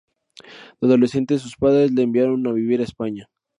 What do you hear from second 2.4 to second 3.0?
a vivir a